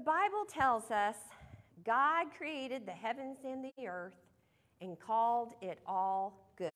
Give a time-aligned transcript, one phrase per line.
[0.00, 1.16] The Bible tells us
[1.84, 4.16] God created the heavens and the earth
[4.80, 6.70] and called it all good.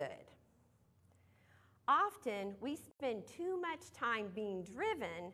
[1.89, 5.33] Often we spend too much time being driven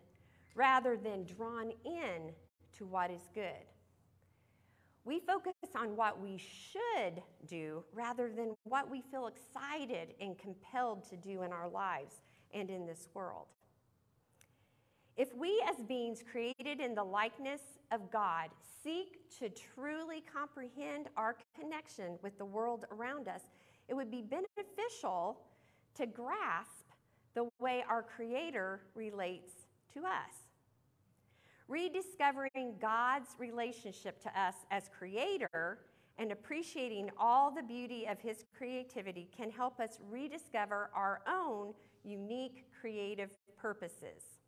[0.55, 2.31] rather than drawn in
[2.79, 3.67] to what is good.
[5.05, 11.11] We focus on what we should do rather than what we feel excited and compelled
[11.11, 12.23] to do in our lives
[12.55, 13.49] and in this world.
[15.17, 18.51] If we, as beings created in the likeness of God,
[18.83, 23.43] seek to truly comprehend our connection with the world around us,
[23.89, 25.41] it would be beneficial
[25.97, 26.87] to grasp
[27.35, 29.53] the way our Creator relates
[29.95, 30.49] to us.
[31.69, 35.79] Rediscovering God's relationship to us as Creator
[36.19, 41.73] and appreciating all the beauty of His creativity can help us rediscover our own
[42.05, 44.40] unique creative purposes.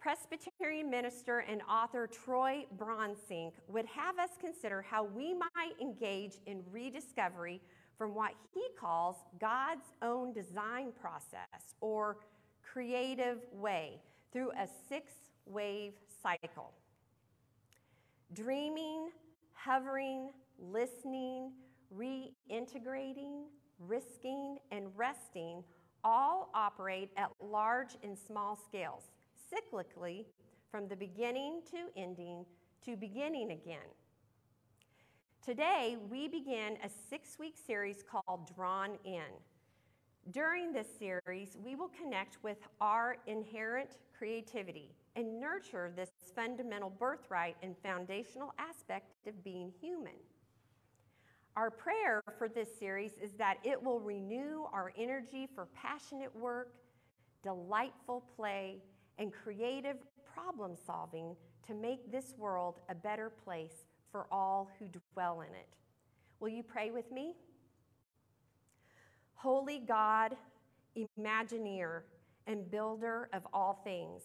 [0.00, 6.62] Presbyterian minister and author Troy Bronsink would have us consider how we might engage in
[6.70, 7.60] rediscovery
[7.98, 12.16] from what he calls God's own design process or
[12.62, 14.00] creative way
[14.32, 15.12] through a six
[15.44, 16.72] wave cycle.
[18.32, 19.10] Dreaming,
[19.52, 21.52] hovering, listening,
[21.94, 23.42] reintegrating,
[23.78, 25.62] risking, and resting
[26.02, 29.10] all operate at large and small scales,
[29.50, 30.24] cyclically
[30.70, 32.44] from the beginning to ending
[32.84, 33.88] to beginning again.
[35.44, 39.22] Today, we begin a six week series called Drawn In.
[40.30, 47.56] During this series, we will connect with our inherent creativity and nurture this fundamental birthright
[47.62, 50.12] and foundational aspect of being human.
[51.56, 56.74] Our prayer for this series is that it will renew our energy for passionate work,
[57.42, 58.76] delightful play,
[59.20, 59.98] and creative
[60.34, 65.68] problem solving to make this world a better place for all who dwell in it.
[66.40, 67.34] Will you pray with me?
[69.34, 70.36] Holy God,
[70.96, 72.02] Imagineer
[72.46, 74.22] and builder of all things,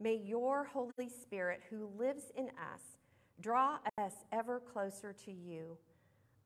[0.00, 2.98] may your Holy Spirit, who lives in us,
[3.40, 5.76] draw us ever closer to you,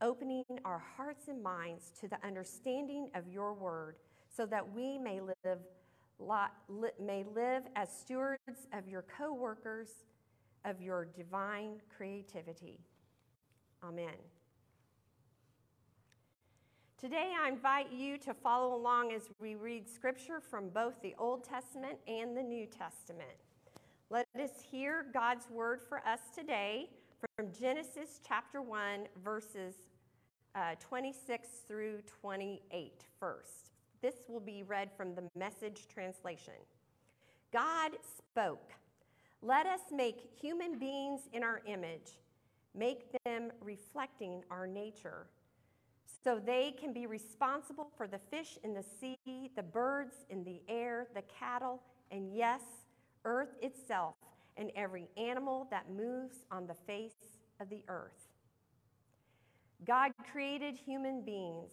[0.02, 3.96] opening our hearts and minds to the understanding of your word,
[4.34, 5.58] so that we may live,
[6.98, 9.90] may live as stewards of your co workers
[10.64, 12.80] of your divine creativity.
[13.82, 14.14] Amen.
[16.98, 21.44] Today, I invite you to follow along as we read scripture from both the Old
[21.44, 23.30] Testament and the New Testament.
[24.10, 26.90] Let us hear God's word for us today
[27.36, 29.74] from Genesis chapter 1, verses
[30.54, 33.69] uh, 26 through 28 first.
[34.02, 36.54] This will be read from the message translation.
[37.52, 38.72] God spoke.
[39.42, 42.18] Let us make human beings in our image,
[42.74, 45.26] make them reflecting our nature,
[46.22, 50.60] so they can be responsible for the fish in the sea, the birds in the
[50.68, 51.80] air, the cattle,
[52.10, 52.60] and yes,
[53.24, 54.14] earth itself,
[54.56, 58.28] and every animal that moves on the face of the earth.
[59.86, 61.70] God created human beings.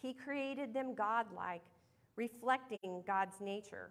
[0.00, 1.62] He created them godlike,
[2.16, 3.90] reflecting God's nature.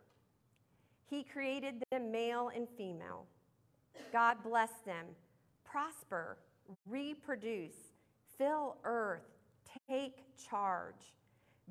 [1.09, 3.25] He created them male and female.
[4.11, 5.05] God bless them.
[5.63, 6.37] Prosper,
[6.87, 7.75] reproduce,
[8.37, 9.21] fill earth,
[9.89, 11.13] take charge.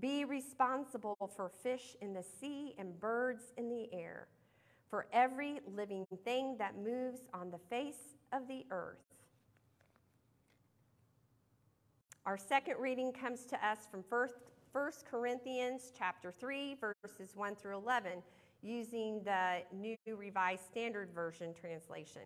[0.00, 4.26] Be responsible for fish in the sea and birds in the air,
[4.88, 8.98] for every living thing that moves on the face of the earth.
[12.24, 14.28] Our second reading comes to us from 1
[15.10, 18.22] Corinthians chapter 3 verses 1 through 11
[18.62, 22.22] using the New Revised Standard Version translation.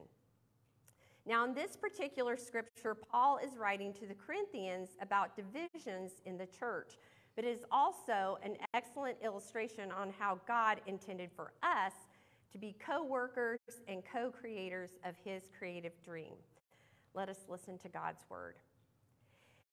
[1.25, 6.47] Now, in this particular scripture, Paul is writing to the Corinthians about divisions in the
[6.47, 6.99] church,
[7.35, 11.95] but it is also an excellent illustration on how God intended for us
[12.53, 16.35] to be co workers and co creators of his creative dream.
[17.15, 18.57] Let us listen to God's word.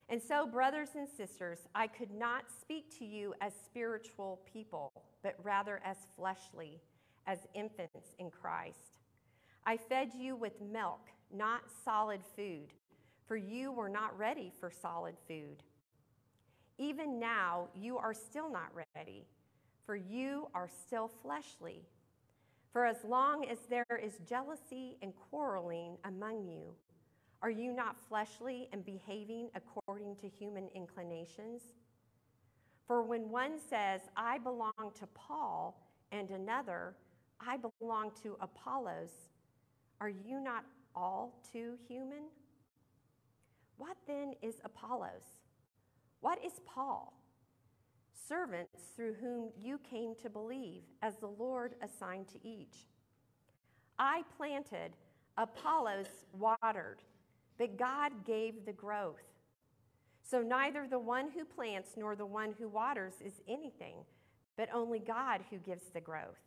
[0.10, 4.92] And so, brothers and sisters, I could not speak to you as spiritual people,
[5.24, 6.82] but rather as fleshly,
[7.26, 9.00] as infants in Christ.
[9.66, 12.74] I fed you with milk, not solid food,
[13.26, 15.64] for you were not ready for solid food.
[16.78, 19.26] Even now, you are still not ready,
[19.86, 21.82] for you are still fleshly.
[22.72, 26.74] For as long as there is jealousy and quarreling among you,
[27.44, 31.62] are you not fleshly and behaving according to human inclinations?
[32.88, 35.78] For when one says, I belong to Paul,
[36.14, 36.96] and another,
[37.42, 39.12] I belong to Apollos,
[40.00, 40.64] Are you not
[40.96, 42.24] all too human?
[43.78, 45.42] What then is Apollos?
[46.22, 47.14] What is Paul?
[48.28, 52.86] Servants through whom you came to believe, as the Lord assigned to each.
[54.00, 54.96] I planted,
[55.38, 57.02] Apollos watered,
[57.58, 59.22] but God gave the growth.
[60.24, 63.96] So neither the one who plants nor the one who waters is anything,
[64.58, 66.40] but only God who gives the growth.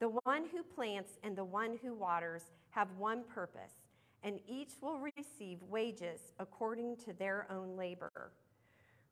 [0.00, 3.82] The one who plants and the one who waters have one purpose,
[4.22, 8.32] and each will receive wages according to their own labor.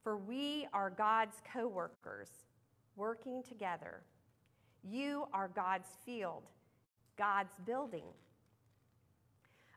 [0.02, 2.30] For we are God's co workers,
[2.96, 4.02] working together.
[4.82, 6.44] You are God's field,
[7.16, 8.04] God's building.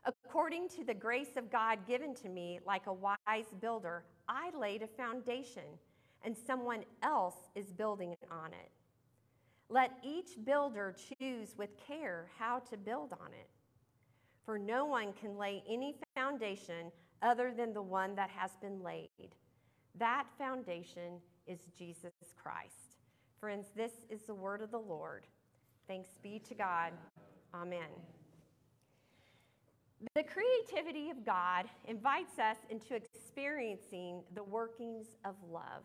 [0.04, 4.82] According to the grace of God given to me, like a wise builder, I laid
[4.82, 5.62] a foundation,
[6.24, 8.70] and someone else is building on it.
[9.68, 13.48] Let each builder choose with care how to build on it.
[14.44, 16.90] For no one can lay any foundation
[17.22, 19.08] other than the one that has been laid.
[19.98, 22.96] That foundation is Jesus Christ.
[23.40, 25.26] Friends, this is the word of the Lord.
[25.86, 26.92] Thanks be to God.
[27.54, 27.88] Amen.
[30.14, 35.84] The creativity of God invites us into experiencing the workings of love.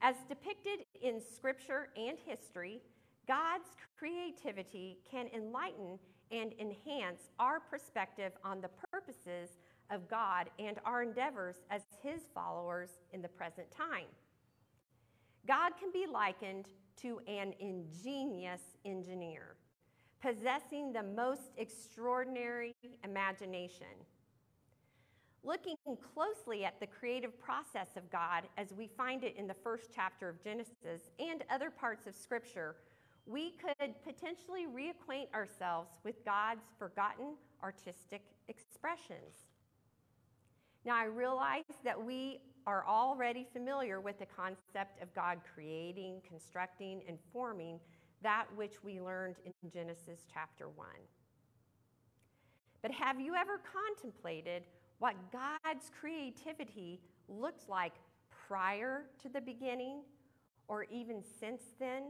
[0.00, 2.80] As depicted in scripture and history,
[3.26, 3.68] God's
[3.98, 5.98] creativity can enlighten
[6.30, 9.58] and enhance our perspective on the purposes
[9.90, 14.06] of God and our endeavors as His followers in the present time.
[15.46, 16.68] God can be likened
[17.02, 19.57] to an ingenious engineer
[20.20, 22.74] possessing the most extraordinary
[23.04, 23.86] imagination.
[25.44, 25.76] Looking
[26.14, 30.28] closely at the creative process of God as we find it in the first chapter
[30.28, 32.76] of Genesis and other parts of Scripture,
[33.24, 39.46] we could potentially reacquaint ourselves with God's forgotten artistic expressions.
[40.84, 47.02] Now, I realize that we are already familiar with the concept of God creating, constructing,
[47.06, 47.78] and forming
[48.22, 50.86] that which we learned in Genesis chapter 1.
[52.82, 54.64] But have you ever contemplated
[54.98, 57.94] what God's creativity looked like
[58.46, 60.02] prior to the beginning
[60.68, 62.04] or even since then?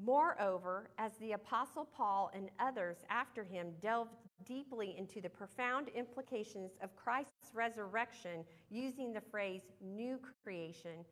[0.00, 4.12] Moreover, as the Apostle Paul and others after him delved
[4.44, 11.04] deeply into the profound implications of Christ's resurrection using the phrase new creation,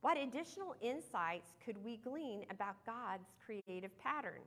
[0.00, 4.42] what additional insights could we glean about God's creative pattern?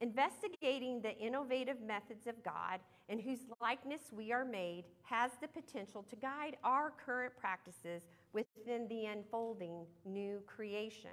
[0.00, 6.04] Investigating the innovative methods of God in whose likeness we are made has the potential
[6.10, 8.02] to guide our current practices
[8.32, 11.10] within the unfolding new creation.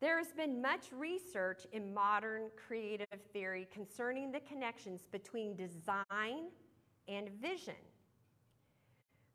[0.00, 6.48] There has been much research in modern creative theory concerning the connections between design
[7.06, 7.74] and vision.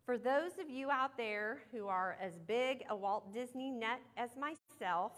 [0.06, 4.30] For those of you out there who are as big a Walt Disney nut as
[4.38, 5.14] myself,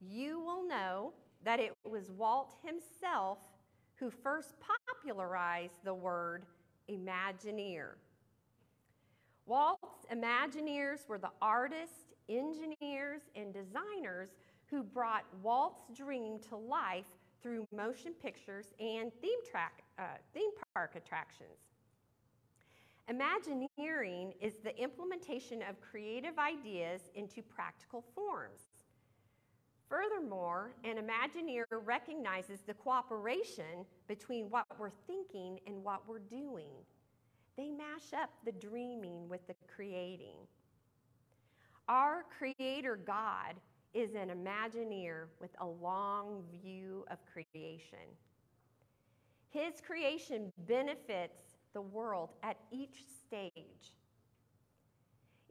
[0.00, 1.12] you will know
[1.44, 3.38] that it was Walt himself
[3.94, 6.46] who first popularized the word
[6.90, 7.90] Imagineer.
[9.46, 14.30] Walt's Imagineers were the artists, engineers, and designers
[14.66, 17.06] who brought Walt's dream to life
[17.40, 20.02] through motion pictures and theme, track, uh,
[20.34, 21.67] theme park attractions.
[23.08, 28.60] Imagineering is the implementation of creative ideas into practical forms.
[29.88, 36.68] Furthermore, an Imagineer recognizes the cooperation between what we're thinking and what we're doing.
[37.56, 40.36] They mash up the dreaming with the creating.
[41.88, 43.54] Our Creator God
[43.94, 47.98] is an Imagineer with a long view of creation.
[49.48, 53.94] His creation benefits the world at each stage.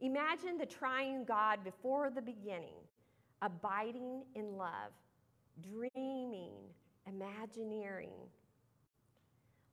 [0.00, 2.76] Imagine the triune God before the beginning,
[3.42, 4.92] abiding in love,
[5.62, 6.54] dreaming,
[7.06, 8.12] imagineering.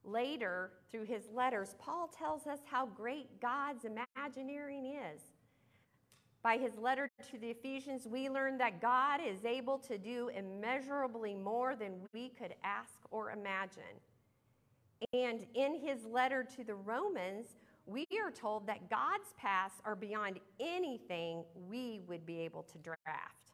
[0.03, 5.21] Later, through his letters, Paul tells us how great God's imagineering is.
[6.43, 11.33] By his letter to the Ephesians, we learn that God is able to do immeasurably
[11.33, 13.83] more than we could ask or imagine.
[15.13, 17.47] And in his letter to the Romans,
[17.85, 23.51] we are told that God's paths are beyond anything we would be able to draft.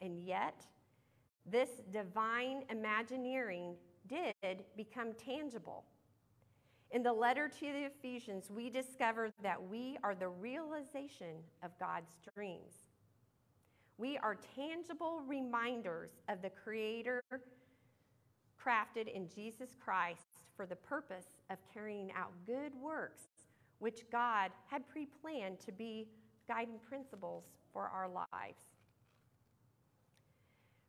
[0.00, 0.66] And yet,
[1.50, 3.76] this divine imagineering
[4.08, 5.84] did become tangible.
[6.90, 12.12] In the letter to the Ephesians, we discover that we are the realization of God's
[12.34, 12.74] dreams.
[13.98, 17.22] We are tangible reminders of the Creator
[18.66, 23.22] crafted in Jesus Christ for the purpose of carrying out good works,
[23.78, 26.08] which God had pre planned to be
[26.48, 28.62] guiding principles for our lives.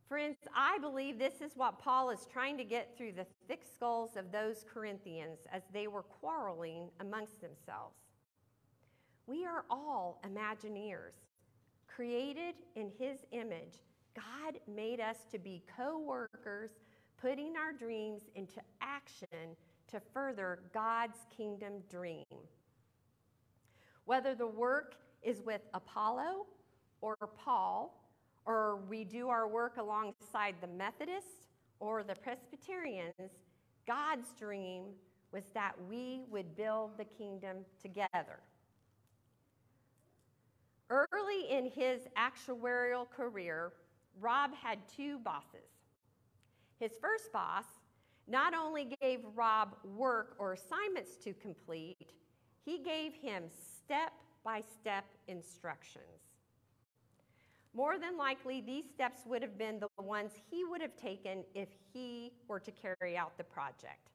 [0.07, 4.15] Friends, I believe this is what Paul is trying to get through the thick skulls
[4.15, 7.98] of those Corinthians as they were quarreling amongst themselves.
[9.25, 11.15] We are all Imagineers,
[11.93, 13.81] created in his image.
[14.15, 16.72] God made us to be co workers,
[17.22, 19.56] putting our dreams into action
[19.92, 22.26] to further God's kingdom dream.
[24.06, 26.46] Whether the work is with Apollo
[27.02, 28.04] or Paul,
[28.46, 31.48] or we do our work alongside the Methodists
[31.80, 33.32] or the Presbyterians,
[33.86, 34.84] God's dream
[35.32, 38.40] was that we would build the kingdom together.
[40.90, 43.74] Early in his actuarial career,
[44.22, 45.76] Rob had two bosses.
[46.79, 47.65] His first boss
[48.27, 52.13] not only gave Rob work or assignments to complete,
[52.65, 54.12] he gave him step
[54.43, 56.03] by step instructions.
[57.74, 61.69] More than likely, these steps would have been the ones he would have taken if
[61.93, 64.12] he were to carry out the project.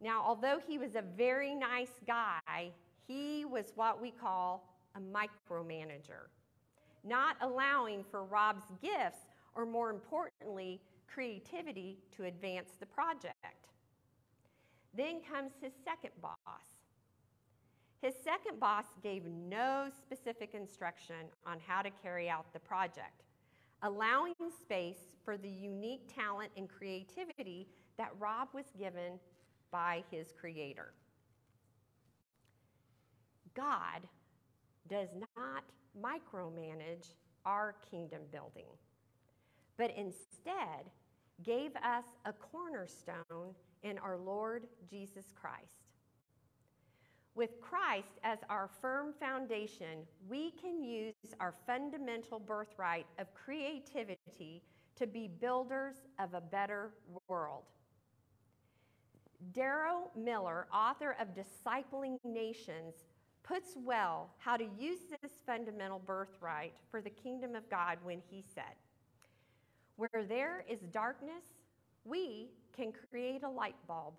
[0.00, 2.72] Now, although he was a very nice guy,
[3.06, 6.28] he was what we call a micromanager,
[7.04, 13.68] not allowing for Rob's gifts, or more importantly, creativity to advance the project.
[14.94, 16.36] Then comes his second boss.
[18.02, 23.22] His second boss gave no specific instruction on how to carry out the project,
[23.82, 29.20] allowing space for the unique talent and creativity that Rob was given
[29.70, 30.92] by his creator.
[33.54, 34.02] God
[34.88, 35.62] does not
[36.00, 37.12] micromanage
[37.44, 38.66] our kingdom building,
[39.76, 40.90] but instead
[41.44, 45.82] gave us a cornerstone in our Lord Jesus Christ.
[47.34, 54.62] With Christ as our firm foundation, we can use our fundamental birthright of creativity
[54.96, 56.90] to be builders of a better
[57.28, 57.64] world.
[59.52, 62.94] Darrow Miller, author of Discipling Nations,
[63.42, 68.44] puts well how to use this fundamental birthright for the kingdom of God when he
[68.54, 68.76] said,
[70.02, 71.44] Where there is darkness,
[72.04, 74.14] we can create a light bulb.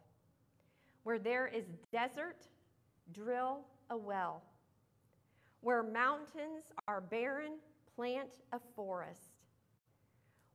[1.04, 2.48] Where there is desert,
[3.12, 4.44] drill a well.
[5.60, 7.58] Where mountains are barren,
[7.98, 9.42] plant a forest.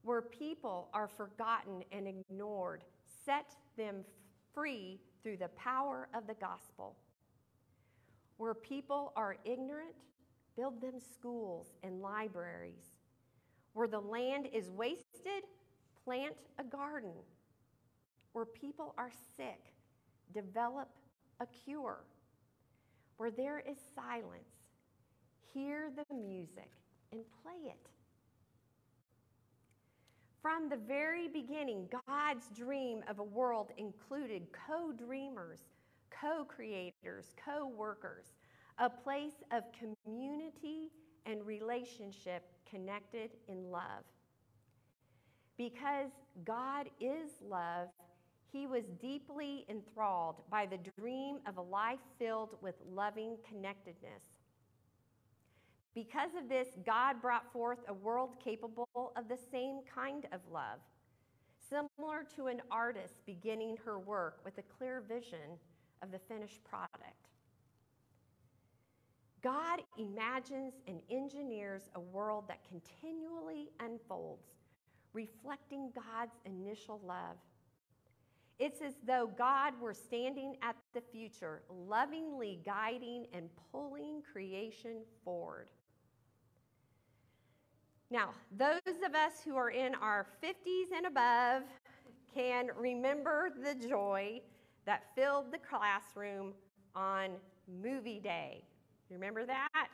[0.00, 2.84] Where people are forgotten and ignored,
[3.26, 4.06] set them
[4.54, 6.96] free through the power of the gospel.
[8.38, 10.06] Where people are ignorant,
[10.56, 12.97] build them schools and libraries.
[13.74, 15.44] Where the land is wasted,
[16.04, 17.12] plant a garden.
[18.32, 19.72] Where people are sick,
[20.32, 20.88] develop
[21.40, 22.04] a cure.
[23.16, 24.48] Where there is silence,
[25.52, 26.70] hear the music
[27.12, 27.88] and play it.
[30.40, 35.60] From the very beginning, God's dream of a world included co dreamers,
[36.10, 38.26] co creators, co workers,
[38.78, 40.90] a place of community
[41.28, 44.02] and relationship connected in love.
[45.56, 46.10] Because
[46.44, 47.88] God is love,
[48.50, 54.24] he was deeply enthralled by the dream of a life filled with loving connectedness.
[55.94, 60.78] Because of this, God brought forth a world capable of the same kind of love,
[61.68, 65.58] similar to an artist beginning her work with a clear vision
[66.02, 67.27] of the finished product.
[69.42, 74.46] God imagines and engineers a world that continually unfolds,
[75.12, 77.36] reflecting God's initial love.
[78.58, 85.68] It's as though God were standing at the future, lovingly guiding and pulling creation forward.
[88.10, 91.62] Now, those of us who are in our 50s and above
[92.34, 94.40] can remember the joy
[94.86, 96.54] that filled the classroom
[96.96, 97.30] on
[97.82, 98.64] movie day.
[99.10, 99.88] Remember that?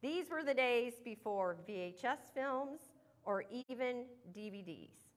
[0.00, 2.80] These were the days before VHS films
[3.24, 4.04] or even
[4.36, 5.08] DVDs.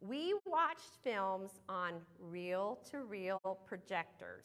[0.00, 4.44] We watched films on reel to reel projectors.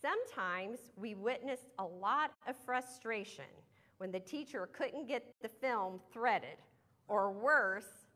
[0.00, 3.44] Sometimes we witnessed a lot of frustration
[3.98, 6.58] when the teacher couldn't get the film threaded,
[7.06, 8.06] or worse,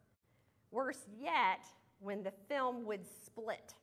[0.73, 1.65] worse yet,
[2.01, 3.75] when the film would split.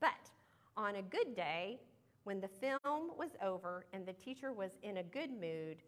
[0.00, 0.30] But
[0.76, 1.78] on a good day,
[2.24, 5.78] when the film was over and the teacher was in a good mood,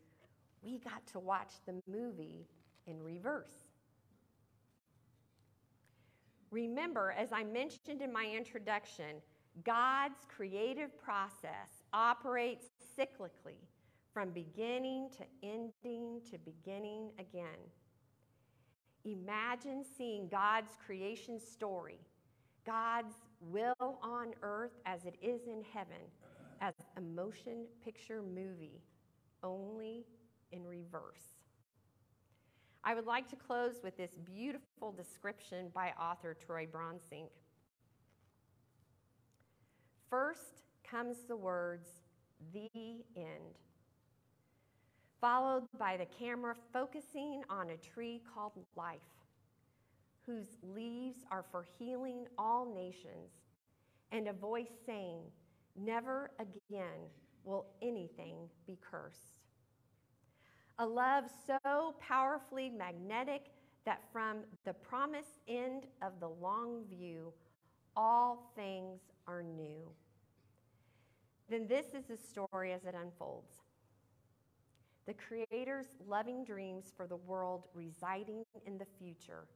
[0.62, 2.46] we got to watch the movie
[2.86, 3.72] in reverse.
[6.50, 9.16] Remember, as I mentioned in my introduction,
[9.64, 12.66] God's creative process operates
[12.98, 13.60] cyclically
[14.12, 17.58] from beginning to ending to beginning again.
[19.04, 21.98] Imagine seeing God's creation story,
[22.64, 25.96] God's will on earth as it is in heaven,
[26.62, 28.80] as a motion picture movie,
[29.42, 30.06] only
[30.52, 31.42] in reverse.
[32.84, 37.30] I would like to close with this beautiful description by author Troy Bronsink.
[40.08, 41.88] First comes the words,
[42.52, 42.70] the
[43.16, 43.58] end,
[45.20, 49.00] followed by the camera focusing on a tree called life,
[50.26, 53.30] whose leaves are for healing all nations,
[54.12, 55.22] and a voice saying,
[55.76, 57.08] Never again
[57.44, 58.36] will anything
[58.66, 59.40] be cursed.
[60.78, 63.50] A love so powerfully magnetic
[63.84, 67.32] that from the promised end of the long view,
[67.96, 69.88] all things are new.
[71.48, 73.62] Then this is the story as it unfolds.
[75.06, 79.46] The Creator's loving dreams for the world residing in the future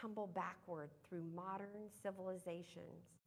[0.00, 3.17] tumble backward through modern civilizations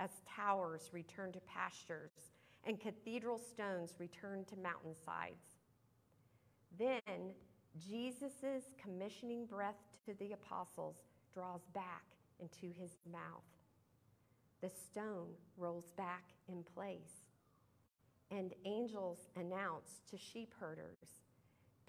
[0.00, 2.32] as towers return to pastures
[2.64, 5.58] and cathedral stones return to mountainsides.
[6.78, 7.34] Then
[7.78, 10.96] Jesus' commissioning breath to the apostles
[11.32, 12.04] draws back
[12.40, 13.44] into his mouth.
[14.62, 17.28] The stone rolls back in place,
[18.30, 21.20] and angels announce to sheep herders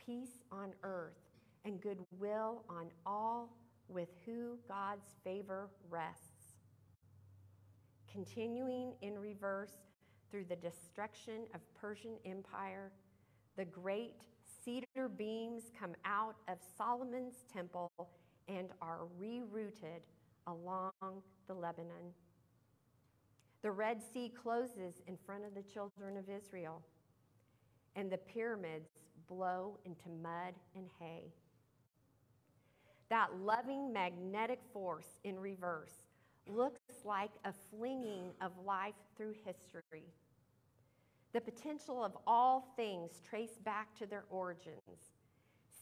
[0.06, 1.20] peace on earth
[1.66, 3.56] and goodwill on all
[3.88, 6.31] with who God's favor rests.
[8.12, 9.78] Continuing in reverse
[10.30, 12.92] through the destruction of Persian Empire,
[13.56, 14.16] the great
[14.66, 17.92] cedar beams come out of Solomon's temple
[18.50, 20.02] and are rerouted
[20.48, 20.92] along
[21.48, 22.14] the Lebanon.
[23.62, 26.82] The Red Sea closes in front of the children of Israel,
[27.96, 28.90] and the pyramids
[29.28, 31.32] blow into mud and hay.
[33.10, 35.94] That loving magnetic force in reverse
[36.48, 40.06] looks like a flinging of life through history.
[41.34, 45.12] The potential of all things traced back to their origins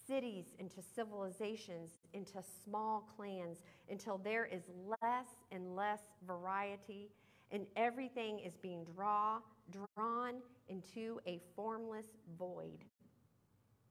[0.10, 3.60] cities into civilizations, into small clans,
[3.92, 4.64] until there is
[5.02, 7.12] less and less variety,
[7.52, 9.40] and everything is being draw,
[9.72, 12.08] drawn into a formless
[12.40, 12.84] void,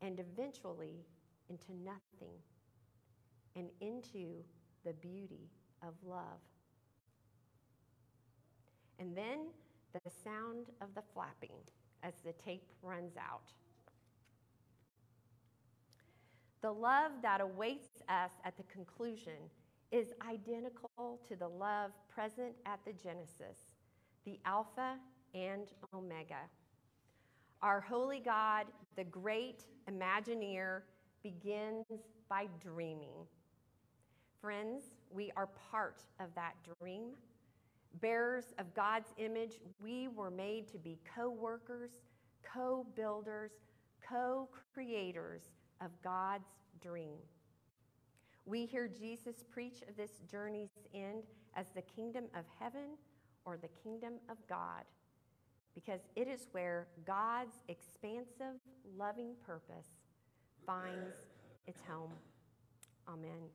[0.01, 1.05] and eventually
[1.49, 2.35] into nothing,
[3.55, 4.43] and into
[4.85, 5.49] the beauty
[5.83, 6.41] of love.
[8.99, 9.47] And then
[9.93, 11.57] the sound of the flapping
[12.03, 13.53] as the tape runs out.
[16.61, 19.51] The love that awaits us at the conclusion
[19.93, 23.71] is identical to the love present at the Genesis,
[24.25, 24.97] the Alpha
[25.35, 26.49] and Omega.
[27.63, 30.83] Our holy God, the great Imagineer,
[31.23, 31.87] begins
[32.29, 33.27] by dreaming.
[34.41, 37.11] Friends, we are part of that dream
[38.01, 41.91] Bearers of God's image, we were made to be co workers,
[42.43, 43.53] co builders,
[44.09, 45.43] co creators
[45.81, 46.49] of God's
[46.81, 47.19] dream.
[48.45, 52.97] We hear Jesus preach of this journey's end as the kingdom of heaven
[53.45, 54.85] or the kingdom of God,
[55.75, 58.61] because it is where God's expansive,
[58.97, 59.89] loving purpose
[60.67, 61.17] finds
[61.67, 62.13] its home.
[63.09, 63.49] Amen.